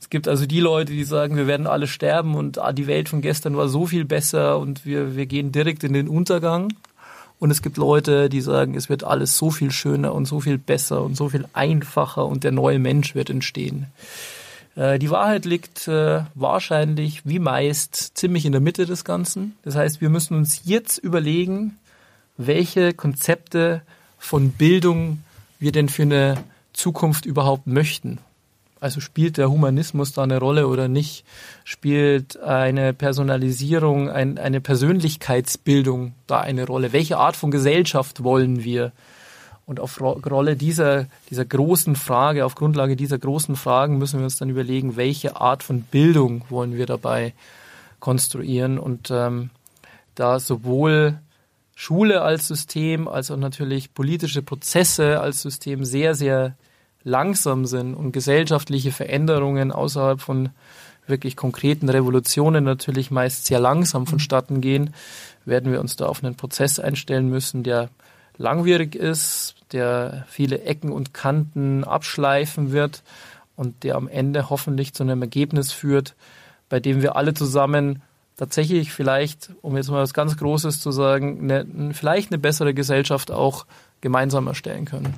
Es 0.00 0.08
gibt 0.08 0.28
also 0.28 0.46
die 0.46 0.60
Leute, 0.60 0.92
die 0.92 1.04
sagen, 1.04 1.36
wir 1.36 1.46
werden 1.46 1.66
alle 1.66 1.86
sterben 1.86 2.36
und 2.36 2.58
die 2.74 2.86
Welt 2.86 3.10
von 3.10 3.20
gestern 3.20 3.54
war 3.56 3.68
so 3.68 3.84
viel 3.84 4.06
besser 4.06 4.58
und 4.58 4.86
wir, 4.86 5.14
wir 5.14 5.26
gehen 5.26 5.52
direkt 5.52 5.84
in 5.84 5.92
den 5.92 6.08
Untergang. 6.08 6.72
Und 7.38 7.50
es 7.50 7.62
gibt 7.62 7.76
Leute, 7.76 8.28
die 8.28 8.40
sagen, 8.40 8.74
es 8.74 8.88
wird 8.88 9.04
alles 9.04 9.36
so 9.36 9.50
viel 9.50 9.70
schöner 9.70 10.14
und 10.14 10.24
so 10.26 10.40
viel 10.40 10.58
besser 10.58 11.02
und 11.02 11.16
so 11.16 11.28
viel 11.28 11.46
einfacher 11.52 12.26
und 12.26 12.44
der 12.44 12.52
neue 12.52 12.78
Mensch 12.78 13.14
wird 13.14 13.28
entstehen. 13.28 13.86
Äh, 14.74 14.98
die 14.98 15.10
Wahrheit 15.10 15.44
liegt 15.44 15.88
äh, 15.88 16.22
wahrscheinlich, 16.34 17.26
wie 17.26 17.38
meist, 17.38 18.16
ziemlich 18.16 18.46
in 18.46 18.52
der 18.52 18.60
Mitte 18.60 18.86
des 18.86 19.04
Ganzen. 19.04 19.56
Das 19.62 19.74
heißt, 19.74 20.00
wir 20.00 20.08
müssen 20.08 20.36
uns 20.36 20.62
jetzt 20.64 20.98
überlegen, 20.98 21.78
welche 22.36 22.94
Konzepte 22.94 23.82
von 24.18 24.50
Bildung 24.52 25.22
wir 25.58 25.72
denn 25.72 25.88
für 25.88 26.02
eine 26.02 26.36
Zukunft 26.72 27.26
überhaupt 27.26 27.66
möchten. 27.66 28.18
Also 28.86 29.00
spielt 29.00 29.36
der 29.36 29.50
Humanismus 29.50 30.12
da 30.12 30.22
eine 30.22 30.38
Rolle 30.38 30.68
oder 30.68 30.86
nicht? 30.86 31.24
Spielt 31.64 32.38
eine 32.38 32.92
Personalisierung, 32.92 34.08
ein, 34.08 34.38
eine 34.38 34.60
Persönlichkeitsbildung 34.60 36.14
da 36.28 36.38
eine 36.38 36.64
Rolle? 36.68 36.92
Welche 36.92 37.18
Art 37.18 37.34
von 37.34 37.50
Gesellschaft 37.50 38.22
wollen 38.22 38.62
wir? 38.62 38.92
Und 39.66 39.80
auf 39.80 40.00
Rolle 40.00 40.54
dieser, 40.54 41.06
dieser 41.30 41.44
großen 41.44 41.96
Frage, 41.96 42.44
auf 42.44 42.54
Grundlage 42.54 42.94
dieser 42.94 43.18
großen 43.18 43.56
Fragen 43.56 43.98
müssen 43.98 44.20
wir 44.20 44.24
uns 44.24 44.36
dann 44.36 44.50
überlegen, 44.50 44.94
welche 44.94 45.34
Art 45.34 45.64
von 45.64 45.82
Bildung 45.82 46.44
wollen 46.48 46.76
wir 46.76 46.86
dabei 46.86 47.34
konstruieren. 47.98 48.78
Und 48.78 49.10
ähm, 49.10 49.50
da 50.14 50.38
sowohl 50.38 51.18
Schule 51.74 52.22
als 52.22 52.46
System 52.46 53.08
als 53.08 53.32
auch 53.32 53.36
natürlich 53.36 53.94
politische 53.94 54.42
Prozesse 54.42 55.18
als 55.18 55.42
System 55.42 55.84
sehr, 55.84 56.14
sehr 56.14 56.54
langsam 57.06 57.66
sind 57.66 57.94
und 57.94 58.10
gesellschaftliche 58.10 58.90
Veränderungen 58.90 59.70
außerhalb 59.70 60.20
von 60.20 60.50
wirklich 61.06 61.36
konkreten 61.36 61.88
Revolutionen 61.88 62.64
natürlich 62.64 63.12
meist 63.12 63.46
sehr 63.46 63.60
langsam 63.60 64.08
vonstatten 64.08 64.60
gehen, 64.60 64.92
werden 65.44 65.70
wir 65.70 65.80
uns 65.80 65.94
da 65.94 66.06
auf 66.06 66.24
einen 66.24 66.34
Prozess 66.34 66.80
einstellen 66.80 67.30
müssen, 67.30 67.62
der 67.62 67.90
langwierig 68.38 68.96
ist, 68.96 69.54
der 69.70 70.26
viele 70.28 70.62
Ecken 70.62 70.90
und 70.90 71.14
Kanten 71.14 71.84
abschleifen 71.84 72.72
wird 72.72 73.04
und 73.54 73.84
der 73.84 73.94
am 73.94 74.08
Ende 74.08 74.50
hoffentlich 74.50 74.92
zu 74.92 75.04
einem 75.04 75.22
Ergebnis 75.22 75.70
führt, 75.70 76.16
bei 76.68 76.80
dem 76.80 77.02
wir 77.02 77.14
alle 77.14 77.34
zusammen 77.34 78.02
tatsächlich 78.36 78.92
vielleicht, 78.92 79.50
um 79.62 79.76
jetzt 79.76 79.90
mal 79.90 80.02
was 80.02 80.12
ganz 80.12 80.36
Großes 80.36 80.80
zu 80.80 80.90
sagen, 80.90 81.38
eine, 81.40 81.94
vielleicht 81.94 82.32
eine 82.32 82.38
bessere 82.38 82.74
Gesellschaft 82.74 83.30
auch 83.30 83.64
gemeinsam 84.00 84.48
erstellen 84.48 84.86
können. 84.86 85.14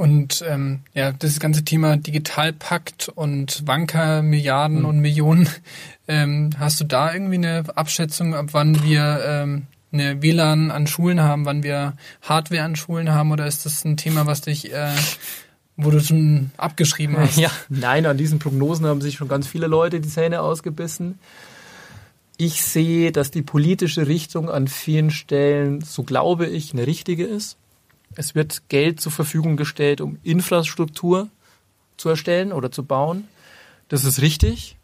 Und 0.00 0.42
ähm, 0.48 0.80
ja, 0.94 1.12
das 1.12 1.40
ganze 1.40 1.62
Thema 1.62 1.98
Digitalpakt 1.98 3.10
und 3.10 3.66
Wanker, 3.66 4.22
Milliarden 4.22 4.78
mhm. 4.78 4.84
und 4.86 5.00
Millionen, 5.00 5.46
ähm, 6.08 6.48
hast 6.58 6.80
du 6.80 6.84
da 6.84 7.12
irgendwie 7.12 7.34
eine 7.34 7.64
Abschätzung, 7.76 8.34
ab 8.34 8.46
wann 8.52 8.82
wir 8.82 9.20
ähm, 9.22 9.66
eine 9.92 10.22
WLAN 10.22 10.70
an 10.70 10.86
Schulen 10.86 11.20
haben, 11.20 11.44
wann 11.44 11.62
wir 11.62 11.98
Hardware 12.22 12.62
an 12.62 12.76
Schulen 12.76 13.10
haben, 13.10 13.30
oder 13.30 13.46
ist 13.46 13.66
das 13.66 13.84
ein 13.84 13.98
Thema, 13.98 14.24
was 14.24 14.40
dich 14.40 14.72
äh, 14.72 14.88
wo 15.76 15.90
du 15.90 16.00
schon 16.00 16.50
abgeschrieben 16.56 17.16
hast. 17.18 17.36
Ja, 17.36 17.50
nein, 17.68 18.06
an 18.06 18.16
diesen 18.16 18.38
Prognosen 18.38 18.86
haben 18.86 19.02
sich 19.02 19.16
schon 19.16 19.28
ganz 19.28 19.46
viele 19.46 19.66
Leute 19.66 20.00
die 20.00 20.08
Zähne 20.08 20.40
ausgebissen. 20.40 21.18
Ich 22.38 22.62
sehe, 22.62 23.12
dass 23.12 23.30
die 23.30 23.42
politische 23.42 24.06
Richtung 24.06 24.48
an 24.48 24.66
vielen 24.66 25.10
Stellen, 25.10 25.82
so 25.82 26.04
glaube 26.04 26.46
ich, 26.46 26.72
eine 26.72 26.86
richtige 26.86 27.26
ist. 27.26 27.58
Es 28.16 28.34
wird 28.34 28.68
Geld 28.68 29.00
zur 29.00 29.12
Verfügung 29.12 29.56
gestellt, 29.56 30.00
um 30.00 30.18
Infrastruktur 30.22 31.28
zu 31.96 32.08
erstellen 32.08 32.52
oder 32.52 32.72
zu 32.72 32.84
bauen. 32.84 33.28
Das 33.88 34.04
ist 34.04 34.20
richtig. 34.20 34.76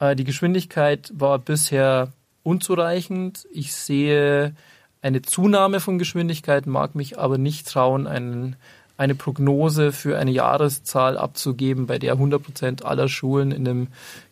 Äh, 0.00 0.16
die 0.16 0.24
Geschwindigkeit 0.24 1.12
war 1.14 1.38
bisher 1.38 2.12
unzureichend. 2.42 3.46
Ich 3.52 3.74
sehe 3.74 4.54
eine 5.02 5.22
Zunahme 5.22 5.80
von 5.80 5.98
Geschwindigkeit, 5.98 6.66
mag 6.66 6.94
mich 6.94 7.18
aber 7.18 7.38
nicht 7.38 7.68
trauen, 7.68 8.06
einen, 8.06 8.56
eine 8.96 9.14
Prognose 9.14 9.92
für 9.92 10.18
eine 10.18 10.32
Jahreszahl 10.32 11.16
abzugeben, 11.16 11.86
bei 11.86 11.98
der 11.98 12.14
100 12.14 12.42
Prozent 12.42 12.84
aller 12.84 13.08
Schulen 13.08 13.52
in 13.52 13.68
einem 13.68 13.88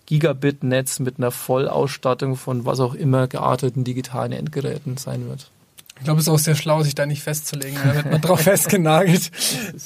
Gigabit-Netz 0.06 0.98
mit 1.00 1.18
einer 1.18 1.30
Vollausstattung 1.30 2.36
von 2.36 2.64
was 2.64 2.80
auch 2.80 2.94
immer 2.94 3.28
gearteten 3.28 3.84
digitalen 3.84 4.32
Endgeräten 4.32 4.96
sein 4.96 5.28
wird. 5.28 5.50
Ich 5.98 6.04
glaube, 6.04 6.20
es 6.20 6.26
ist 6.26 6.32
auch 6.32 6.38
sehr 6.38 6.54
schlau, 6.54 6.82
sich 6.82 6.94
da 6.94 7.06
nicht 7.06 7.22
festzulegen. 7.22 7.78
Da 7.82 7.94
wird 7.94 8.10
man 8.10 8.20
drauf 8.20 8.40
festgenagelt. 8.42 9.30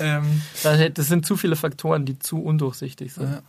Ähm, 0.00 0.42
das 0.62 1.06
sind 1.06 1.24
zu 1.24 1.36
viele 1.36 1.56
Faktoren, 1.56 2.04
die 2.04 2.18
zu 2.18 2.42
undurchsichtig 2.42 3.12
sind. 3.12 3.30
Ja. 3.30 3.42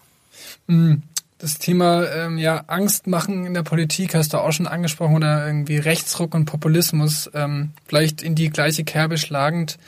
Mm, 0.76 1.04
das 1.42 1.58
Thema 1.58 2.06
ähm, 2.08 2.38
ja, 2.38 2.66
Angst 2.68 3.08
machen 3.08 3.48
in 3.48 3.56
der 3.56 3.64
Politik 3.64 4.14
hast 4.14 4.34
du 4.34 4.38
auch 4.38 4.52
schon 4.52 4.68
angesprochen 4.68 5.16
oder 5.16 5.46
irgendwie 5.48 5.78
Rechtsruck 5.78 6.36
und 6.36 6.46
Populismus 6.46 7.32
ähm, 7.34 7.72
vielleicht 7.88 8.22
in 8.22 8.36
die 8.36 8.52
gleiche 8.52 8.84
Kerbe 8.84 9.18
schlagend. 9.18 9.80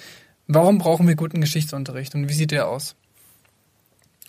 Warum 0.48 0.80
brauchen 0.80 1.08
wir 1.08 1.16
guten 1.16 1.42
Geschichtsunterricht 1.42 2.16
und 2.16 2.28
wie 2.28 2.34
sieht 2.34 2.50
der 2.50 2.68
aus? 2.68 2.96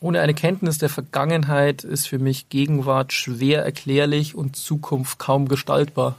Ohne 0.00 0.20
eine 0.20 0.34
Kenntnis 0.34 0.76
der 0.76 0.90
Vergangenheit 0.90 1.82
ist 1.82 2.08
für 2.08 2.18
mich 2.18 2.50
Gegenwart 2.50 3.14
schwer 3.14 3.64
erklärlich 3.64 4.34
und 4.34 4.54
Zukunft 4.54 5.18
kaum 5.18 5.48
gestaltbar. 5.48 6.16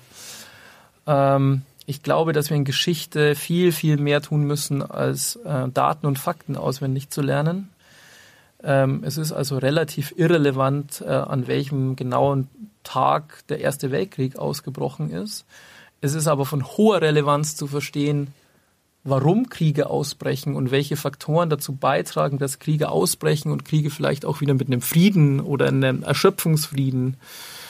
Ähm, 1.06 1.62
ich 1.86 2.02
glaube, 2.02 2.34
dass 2.34 2.50
wir 2.50 2.58
in 2.58 2.66
Geschichte 2.66 3.36
viel, 3.36 3.72
viel 3.72 3.98
mehr 3.98 4.22
tun 4.22 4.44
müssen, 4.44 4.82
als 4.82 5.36
äh, 5.38 5.70
Daten 5.70 6.08
und 6.08 6.18
Fakten 6.18 6.56
auswendig 6.56 7.10
zu 7.10 7.22
lernen. 7.22 7.70
Ähm, 8.64 9.04
es 9.06 9.18
ist 9.18 9.32
also 9.32 9.58
relativ 9.58 10.14
irrelevant, 10.18 11.04
äh, 11.06 11.10
an 11.10 11.48
welchem 11.48 11.96
genauen 11.96 12.48
Tag 12.84 13.44
der 13.50 13.60
Erste 13.60 13.92
Weltkrieg 13.92 14.38
ausgebrochen 14.38 15.12
ist. 15.12 15.46
Es 16.02 16.14
ist 16.14 16.28
aber 16.28 16.46
von 16.46 16.66
hoher 16.66 17.02
Relevanz 17.02 17.56
zu 17.56 17.68
verstehen, 17.68 18.34
warum 19.04 19.50
Kriege 19.50 19.90
ausbrechen 19.90 20.56
und 20.56 20.72
welche 20.72 20.98
Faktoren 20.98 21.50
dazu 21.50 21.76
beitragen, 21.76 22.40
dass 22.40 22.58
Kriege 22.58 22.90
ausbrechen 22.90 23.52
und 23.52 23.66
Kriege 23.66 23.92
vielleicht 23.92 24.26
auch 24.26 24.42
wieder 24.42 24.56
mit 24.56 24.68
einem 24.68 24.82
Frieden 24.82 25.40
oder 25.40 25.68
einem 25.68 26.02
Erschöpfungsfrieden 26.02 27.14
äh, 27.14 27.65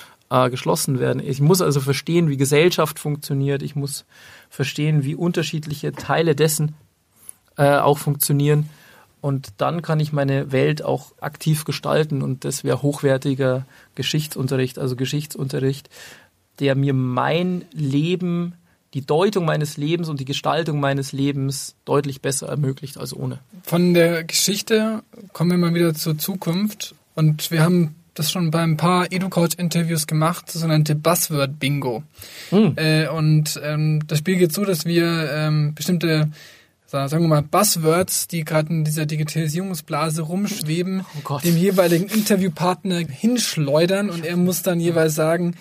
geschlossen 0.50 1.00
werden. 1.00 1.22
Ich 1.26 1.42
muss 1.42 1.62
also 1.62 1.80
verstehen, 1.80 2.30
wie 2.30 2.38
Gesellschaft 2.38 3.00
funktioniert. 3.00 3.62
Ich 3.62 3.76
muss 3.76 4.06
verstehen, 4.50 5.04
wie 5.04 5.16
unterschiedliche 5.16 5.92
Teile 5.92 6.36
dessen 6.36 6.76
äh, 7.58 7.78
auch 7.78 7.98
funktionieren. 7.98 8.70
Und 9.22 9.54
dann 9.58 9.82
kann 9.82 10.00
ich 10.00 10.14
meine 10.14 10.52
Welt 10.52 10.84
auch 10.84 11.14
aktiv 11.20 11.66
gestalten. 11.66 12.22
Und 12.22 12.46
das 12.46 12.64
wäre 12.64 12.82
hochwertiger 12.82 13.66
Geschichtsunterricht, 13.96 14.78
also 14.78 14.96
Geschichtsunterricht, 14.96 15.90
der 16.60 16.76
mir 16.76 16.94
mein 16.94 17.66
Leben, 17.72 18.54
die 18.94 19.06
Deutung 19.06 19.46
meines 19.46 19.78
Lebens 19.78 20.10
und 20.10 20.20
die 20.20 20.26
Gestaltung 20.26 20.80
meines 20.80 21.12
Lebens 21.12 21.76
deutlich 21.86 22.22
besser 22.22 22.48
ermöglicht 22.48 22.98
als 22.98 23.16
ohne. 23.16 23.40
Von 23.64 23.94
der 23.94 24.24
Geschichte 24.24 25.02
kommen 25.34 25.52
wir 25.52 25.58
mal 25.58 25.74
wieder 25.74 25.94
zur 25.94 26.18
Zukunft. 26.18 26.96
Und 27.16 27.50
wir 27.52 27.64
haben 27.64 27.96
das 28.16 28.32
schon 28.32 28.50
bei 28.50 28.62
ein 28.62 28.78
paar 28.78 29.12
EduCouch-Interviews 29.12 30.08
gemacht, 30.08 30.52
sogenannte 30.52 30.96
Buzzword-Bingo. 30.96 32.04
Hm. 32.50 32.74
Äh, 32.78 33.08
und 33.08 33.60
ähm, 33.64 34.02
das 34.08 34.20
Spiel 34.20 34.38
geht 34.38 34.54
so, 34.54 34.66
dass 34.66 34.86
wir 34.86 35.30
ähm, 35.32 35.76
bestimmte 35.76 36.32
sagen 36.88 37.24
wir 37.24 37.28
mal, 37.28 37.42
Buzzwords, 37.42 38.28
die 38.28 38.46
gerade 38.46 38.70
in 38.70 38.86
dieser 38.86 39.06
Digitalisierungsblase 39.06 40.22
rumschweben, 40.22 41.06
oh 41.28 41.40
dem 41.40 41.58
jeweiligen 41.58 42.06
Interviewpartner 42.06 43.00
hinschleudern 43.00 44.10
und 44.10 44.26
er 44.26 44.38
muss 44.38 44.62
dann 44.62 44.80
jeweils 44.80 45.16
sagen, 45.16 45.56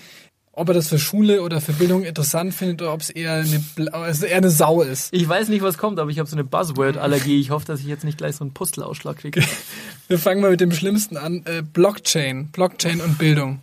ob 0.56 0.68
er 0.68 0.74
das 0.74 0.88
für 0.88 0.98
Schule 0.98 1.42
oder 1.42 1.60
für 1.60 1.72
Bildung 1.72 2.04
interessant 2.04 2.54
findet 2.54 2.82
oder 2.82 2.92
ob 2.92 3.00
es 3.00 3.10
eher 3.10 3.32
eine, 3.34 3.92
also 3.92 4.26
eher 4.26 4.36
eine 4.36 4.50
Sau 4.50 4.82
ist. 4.82 5.12
Ich 5.12 5.28
weiß 5.28 5.48
nicht, 5.48 5.62
was 5.62 5.78
kommt, 5.78 5.98
aber 5.98 6.10
ich 6.10 6.18
habe 6.18 6.28
so 6.28 6.36
eine 6.36 6.44
Buzzword-Allergie. 6.44 7.40
Ich 7.40 7.50
hoffe, 7.50 7.66
dass 7.66 7.80
ich 7.80 7.86
jetzt 7.86 8.04
nicht 8.04 8.18
gleich 8.18 8.36
so 8.36 8.44
einen 8.44 8.54
Pustelausschlag 8.54 9.16
kriege. 9.16 9.42
Wir 10.08 10.18
fangen 10.18 10.40
mal 10.40 10.50
mit 10.50 10.60
dem 10.60 10.72
Schlimmsten 10.72 11.16
an. 11.16 11.44
Äh, 11.46 11.62
Blockchain. 11.62 12.48
Blockchain 12.48 13.00
und 13.00 13.18
Bildung. 13.18 13.62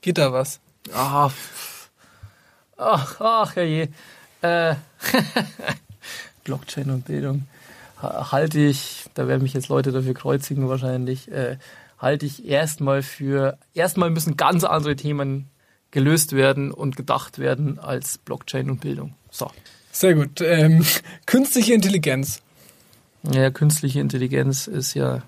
Geht 0.00 0.18
da 0.18 0.32
was? 0.32 0.60
Ah, 0.94 1.30
ach, 2.76 3.20
ach, 3.20 3.56
herrje. 3.56 3.88
Äh, 4.40 4.74
Blockchain 6.44 6.90
und 6.90 7.04
Bildung 7.04 7.46
halte 8.02 8.58
ich, 8.60 9.06
da 9.14 9.26
werden 9.26 9.42
mich 9.42 9.54
jetzt 9.54 9.68
Leute 9.68 9.92
dafür 9.92 10.14
kreuzigen 10.14 10.68
wahrscheinlich, 10.68 11.30
äh, 11.30 11.56
halte 11.98 12.26
ich 12.26 12.46
erstmal 12.46 13.02
für, 13.02 13.58
erstmal 13.74 14.10
müssen 14.10 14.36
ganz 14.36 14.64
andere 14.64 14.96
Themen 14.96 15.48
gelöst 15.90 16.32
werden 16.32 16.72
und 16.72 16.96
gedacht 16.96 17.38
werden 17.38 17.78
als 17.78 18.18
Blockchain 18.18 18.70
und 18.70 18.80
Bildung. 18.80 19.14
So. 19.30 19.50
Sehr 19.92 20.14
gut. 20.14 20.40
Ähm, 20.40 20.84
künstliche 21.26 21.72
Intelligenz. 21.74 22.42
Ja, 23.22 23.50
künstliche 23.50 24.00
Intelligenz 24.00 24.66
ist 24.66 24.94
ja, 24.94 25.22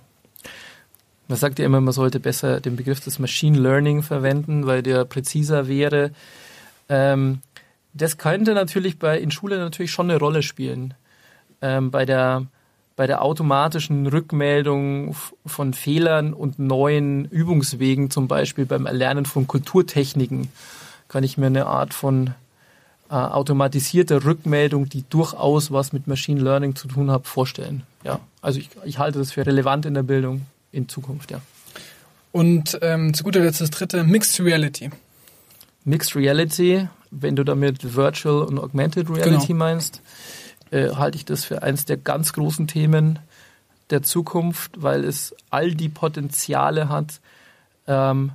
man 1.26 1.38
sagt 1.38 1.58
ja 1.58 1.64
immer, 1.64 1.80
man 1.80 1.94
sollte 1.94 2.20
besser 2.20 2.60
den 2.60 2.76
Begriff 2.76 3.00
des 3.00 3.18
Machine 3.18 3.58
Learning 3.58 4.02
verwenden, 4.02 4.66
weil 4.66 4.82
der 4.82 5.04
präziser 5.04 5.68
wäre. 5.68 6.12
Ähm, 6.88 7.40
das 7.94 8.18
könnte 8.18 8.54
natürlich 8.54 8.98
bei 8.98 9.18
in 9.18 9.30
Schule 9.30 9.58
natürlich 9.58 9.90
schon 9.90 10.10
eine 10.10 10.18
Rolle 10.18 10.42
spielen. 10.42 10.94
Ähm, 11.60 11.90
bei 11.90 12.04
der 12.04 12.46
bei 12.98 13.06
der 13.06 13.22
automatischen 13.22 14.08
Rückmeldung 14.08 15.14
von 15.46 15.72
Fehlern 15.72 16.32
und 16.34 16.58
neuen 16.58 17.26
Übungswegen, 17.26 18.10
zum 18.10 18.26
Beispiel 18.26 18.66
beim 18.66 18.86
Erlernen 18.86 19.24
von 19.24 19.46
Kulturtechniken, 19.46 20.48
kann 21.06 21.22
ich 21.22 21.38
mir 21.38 21.46
eine 21.46 21.66
Art 21.66 21.94
von 21.94 22.34
äh, 23.08 23.14
automatisierter 23.14 24.24
Rückmeldung, 24.24 24.88
die 24.88 25.04
durchaus 25.08 25.70
was 25.70 25.92
mit 25.92 26.08
Machine 26.08 26.40
Learning 26.40 26.74
zu 26.74 26.88
tun 26.88 27.08
hat, 27.12 27.28
vorstellen. 27.28 27.84
Ja, 28.02 28.18
also 28.42 28.58
ich, 28.58 28.68
ich 28.84 28.98
halte 28.98 29.20
das 29.20 29.30
für 29.30 29.46
relevant 29.46 29.86
in 29.86 29.94
der 29.94 30.02
Bildung 30.02 30.46
in 30.72 30.88
Zukunft, 30.88 31.30
ja. 31.30 31.40
Und 32.32 32.80
ähm, 32.82 33.14
zu 33.14 33.22
guter 33.22 33.38
Letzt 33.38 33.60
das 33.60 33.70
dritte, 33.70 34.02
Mixed 34.02 34.44
Reality. 34.44 34.90
Mixed 35.84 36.16
Reality, 36.16 36.88
wenn 37.12 37.36
du 37.36 37.44
damit 37.44 37.94
Virtual 37.94 38.42
und 38.42 38.58
Augmented 38.58 39.08
Reality 39.08 39.46
genau. 39.46 39.58
meinst, 39.60 40.02
äh, 40.70 40.90
halte 40.90 41.16
ich 41.16 41.24
das 41.24 41.44
für 41.44 41.62
eines 41.62 41.84
der 41.84 41.96
ganz 41.96 42.32
großen 42.32 42.66
Themen 42.66 43.18
der 43.90 44.02
Zukunft, 44.02 44.82
weil 44.82 45.04
es 45.04 45.34
all 45.50 45.74
die 45.74 45.88
Potenziale 45.88 46.88
hat, 46.88 47.20
ähm, 47.86 48.32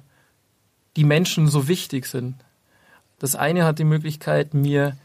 die 0.95 1.03
Menschen 1.03 1.47
so 1.47 1.67
wichtig 1.67 2.05
sind. 2.05 2.35
Das 3.19 3.35
eine 3.35 3.65
hat 3.65 3.79
die 3.79 3.83
Möglichkeit, 3.83 4.53
mir 4.53 4.97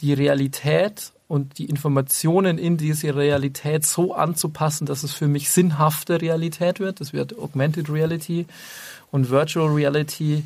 die 0.00 0.12
Realität 0.12 1.12
und 1.28 1.58
die 1.58 1.66
Informationen 1.66 2.58
in 2.58 2.76
diese 2.76 3.14
Realität 3.14 3.84
so 3.84 4.14
anzupassen, 4.14 4.86
dass 4.86 5.02
es 5.02 5.12
für 5.12 5.26
mich 5.26 5.50
sinnhafte 5.50 6.20
Realität 6.20 6.78
wird. 6.78 7.00
Das 7.00 7.12
wird 7.12 7.36
Augmented 7.38 7.90
Reality. 7.90 8.46
Und 9.10 9.30
Virtual 9.30 9.68
Reality 9.68 10.44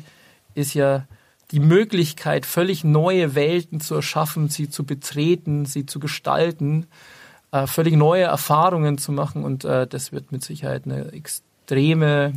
ist 0.55 0.73
ja 0.73 1.05
die 1.51 1.59
Möglichkeit, 1.59 2.45
völlig 2.45 2.83
neue 2.83 3.35
Welten 3.35 3.81
zu 3.81 3.95
erschaffen, 3.95 4.49
sie 4.49 4.69
zu 4.69 4.85
betreten, 4.85 5.65
sie 5.65 5.85
zu 5.85 5.99
gestalten, 5.99 6.87
äh, 7.51 7.67
völlig 7.67 7.95
neue 7.95 8.23
Erfahrungen 8.23 8.97
zu 8.97 9.11
machen. 9.11 9.43
Und 9.43 9.65
äh, 9.65 9.85
das 9.85 10.11
wird 10.11 10.31
mit 10.31 10.43
Sicherheit 10.43 10.85
eine 10.85 11.11
extreme 11.11 12.33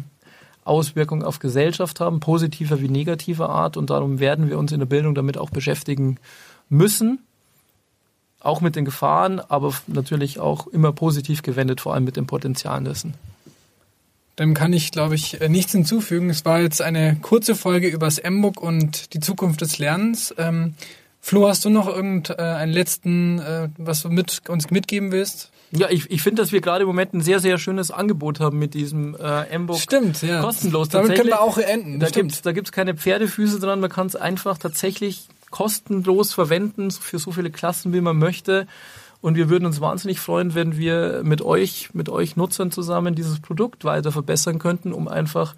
Auswirkungen 0.64 1.22
auf 1.22 1.38
Gesellschaft 1.38 2.00
haben, 2.00 2.20
positiver 2.20 2.80
wie 2.80 2.88
negativer 2.88 3.50
Art. 3.50 3.76
Und 3.76 3.90
darum 3.90 4.18
werden 4.18 4.48
wir 4.48 4.58
uns 4.58 4.72
in 4.72 4.80
der 4.80 4.86
Bildung 4.86 5.14
damit 5.14 5.38
auch 5.38 5.50
beschäftigen 5.50 6.18
müssen. 6.68 7.20
Auch 8.40 8.60
mit 8.60 8.76
den 8.76 8.84
Gefahren, 8.84 9.40
aber 9.40 9.72
natürlich 9.86 10.38
auch 10.38 10.66
immer 10.66 10.92
positiv 10.92 11.42
gewendet, 11.42 11.80
vor 11.80 11.94
allem 11.94 12.04
mit 12.04 12.16
den 12.16 12.26
Potenzialen 12.26 12.84
dessen. 12.84 13.14
Dem 14.38 14.54
kann 14.54 14.72
ich, 14.72 14.90
glaube 14.90 15.14
ich, 15.14 15.40
äh, 15.40 15.48
nichts 15.48 15.72
hinzufügen. 15.72 16.28
Es 16.30 16.44
war 16.44 16.60
jetzt 16.60 16.82
eine 16.82 17.16
kurze 17.22 17.54
Folge 17.54 17.88
über 17.88 18.06
das 18.06 18.18
M-Book 18.18 18.60
und 18.60 19.14
die 19.14 19.20
Zukunft 19.20 19.60
des 19.60 19.78
Lernens. 19.78 20.34
Ähm, 20.38 20.74
Flo, 21.20 21.48
hast 21.48 21.64
du 21.64 21.70
noch 21.70 21.88
irgendeinen 21.88 22.70
äh, 22.70 22.72
letzten, 22.72 23.38
äh, 23.38 23.68
was 23.78 24.02
du 24.02 24.10
mit, 24.10 24.42
uns 24.48 24.70
mitgeben 24.70 25.12
willst? 25.12 25.50
Ja, 25.70 25.88
ich, 25.88 26.10
ich 26.10 26.22
finde, 26.22 26.42
dass 26.42 26.52
wir 26.52 26.60
gerade 26.60 26.82
im 26.82 26.88
Moment 26.88 27.14
ein 27.14 27.20
sehr, 27.20 27.40
sehr 27.40 27.58
schönes 27.58 27.90
Angebot 27.90 28.40
haben 28.40 28.58
mit 28.58 28.74
diesem 28.74 29.16
äh, 29.16 29.48
M-Book. 29.48 29.78
Stimmt, 29.78 30.22
ja. 30.22 30.40
Kostenlos. 30.40 30.88
Damit 30.88 31.16
können 31.16 31.28
wir 31.28 31.40
auch 31.40 31.58
enden. 31.58 31.98
Da 31.98 32.10
gibt 32.10 32.32
es 32.32 32.42
da 32.42 32.52
gibt's 32.52 32.72
keine 32.72 32.94
Pferdefüße 32.94 33.58
dran. 33.58 33.80
Man 33.80 33.90
kann 33.90 34.06
es 34.06 34.16
einfach 34.16 34.58
tatsächlich 34.58 35.26
kostenlos 35.50 36.32
verwenden 36.32 36.90
für 36.90 37.18
so 37.18 37.32
viele 37.32 37.50
Klassen, 37.50 37.92
wie 37.92 38.00
man 38.00 38.18
möchte. 38.18 38.66
Und 39.24 39.36
wir 39.36 39.48
würden 39.48 39.64
uns 39.64 39.80
wahnsinnig 39.80 40.20
freuen, 40.20 40.54
wenn 40.54 40.76
wir 40.76 41.22
mit 41.24 41.40
euch, 41.40 41.88
mit 41.94 42.10
euch 42.10 42.36
Nutzern 42.36 42.70
zusammen 42.70 43.14
dieses 43.14 43.40
Produkt 43.40 43.82
weiter 43.86 44.12
verbessern 44.12 44.58
könnten, 44.58 44.92
um 44.92 45.08
einfach 45.08 45.54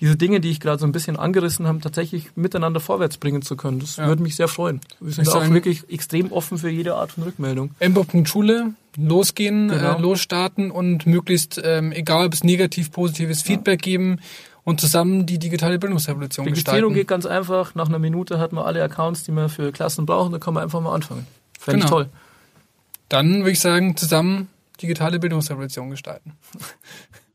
diese 0.00 0.16
Dinge, 0.16 0.40
die 0.40 0.48
ich 0.48 0.58
gerade 0.58 0.78
so 0.78 0.86
ein 0.86 0.92
bisschen 0.92 1.18
angerissen 1.18 1.66
habe, 1.66 1.80
tatsächlich 1.80 2.34
miteinander 2.34 2.80
vorwärts 2.80 3.18
bringen 3.18 3.42
zu 3.42 3.56
können. 3.56 3.78
Das 3.78 3.96
ja. 3.96 4.06
würde 4.06 4.22
mich 4.22 4.36
sehr 4.36 4.48
freuen. 4.48 4.80
Wir 5.00 5.12
sind 5.12 5.28
auch 5.28 5.50
wirklich 5.50 5.84
extrem 5.90 6.32
offen 6.32 6.56
für 6.56 6.70
jede 6.70 6.94
Art 6.94 7.12
von 7.12 7.24
Rückmeldung. 7.24 7.72
Embo.schule, 7.78 8.72
losgehen, 8.96 9.68
äh, 9.68 9.74
genau. 9.74 9.98
äh, 9.98 10.00
losstarten 10.00 10.70
und 10.70 11.04
möglichst, 11.04 11.60
ähm, 11.62 11.92
egal 11.92 12.24
ob 12.24 12.32
es 12.32 12.42
negativ, 12.42 12.90
positives 12.90 13.42
Feedback 13.42 13.84
ja. 13.84 13.92
geben 13.92 14.20
und 14.64 14.80
zusammen 14.80 15.26
die 15.26 15.38
digitale 15.38 15.78
Bildungsrevolution 15.78 16.46
die 16.46 16.52
gestalten. 16.52 16.86
Registrierung 16.86 16.94
geht 16.94 17.08
ganz 17.08 17.26
einfach. 17.26 17.74
Nach 17.74 17.90
einer 17.90 17.98
Minute 17.98 18.38
hat 18.38 18.54
man 18.54 18.64
alle 18.64 18.82
Accounts, 18.82 19.24
die 19.24 19.32
man 19.32 19.50
für 19.50 19.72
Klassen 19.72 20.06
braucht. 20.06 20.32
Dann 20.32 20.40
kann 20.40 20.54
man 20.54 20.62
einfach 20.62 20.80
mal 20.80 20.94
anfangen. 20.94 21.26
Fände 21.58 21.80
genau. 21.80 21.84
ich 21.84 21.90
toll. 22.06 22.10
Dann 23.10 23.40
würde 23.40 23.50
ich 23.50 23.60
sagen, 23.60 23.96
zusammen 23.96 24.48
digitale 24.80 25.18
Bildungsrevolution 25.18 25.90
gestalten. 25.90 26.38